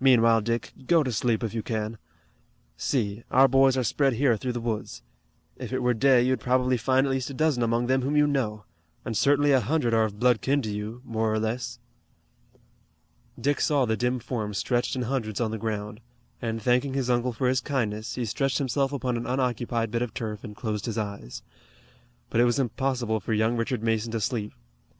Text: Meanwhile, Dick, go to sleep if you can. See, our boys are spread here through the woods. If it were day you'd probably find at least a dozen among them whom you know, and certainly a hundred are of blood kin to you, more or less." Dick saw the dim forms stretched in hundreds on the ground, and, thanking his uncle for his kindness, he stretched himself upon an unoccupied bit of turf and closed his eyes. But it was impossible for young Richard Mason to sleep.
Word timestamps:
Meanwhile, 0.00 0.40
Dick, 0.40 0.72
go 0.88 1.04
to 1.04 1.12
sleep 1.12 1.44
if 1.44 1.54
you 1.54 1.62
can. 1.62 1.96
See, 2.76 3.22
our 3.30 3.46
boys 3.46 3.76
are 3.76 3.84
spread 3.84 4.14
here 4.14 4.36
through 4.36 4.50
the 4.50 4.60
woods. 4.60 5.02
If 5.56 5.72
it 5.72 5.78
were 5.78 5.94
day 5.94 6.22
you'd 6.24 6.40
probably 6.40 6.76
find 6.76 7.06
at 7.06 7.12
least 7.12 7.30
a 7.30 7.34
dozen 7.34 7.62
among 7.62 7.86
them 7.86 8.02
whom 8.02 8.16
you 8.16 8.26
know, 8.26 8.64
and 9.04 9.16
certainly 9.16 9.52
a 9.52 9.60
hundred 9.60 9.94
are 9.94 10.02
of 10.06 10.18
blood 10.18 10.40
kin 10.40 10.60
to 10.62 10.72
you, 10.74 11.02
more 11.04 11.32
or 11.32 11.38
less." 11.38 11.78
Dick 13.40 13.60
saw 13.60 13.84
the 13.84 13.96
dim 13.96 14.18
forms 14.18 14.58
stretched 14.58 14.96
in 14.96 15.02
hundreds 15.02 15.40
on 15.40 15.52
the 15.52 15.56
ground, 15.58 16.00
and, 16.42 16.60
thanking 16.60 16.94
his 16.94 17.08
uncle 17.08 17.32
for 17.32 17.46
his 17.48 17.60
kindness, 17.60 18.16
he 18.16 18.24
stretched 18.24 18.58
himself 18.58 18.92
upon 18.92 19.16
an 19.16 19.24
unoccupied 19.24 19.92
bit 19.92 20.02
of 20.02 20.12
turf 20.12 20.42
and 20.42 20.56
closed 20.56 20.86
his 20.86 20.98
eyes. 20.98 21.42
But 22.28 22.40
it 22.40 22.44
was 22.44 22.58
impossible 22.58 23.20
for 23.20 23.32
young 23.32 23.56
Richard 23.56 23.84
Mason 23.84 24.10
to 24.10 24.20
sleep. 24.20 24.52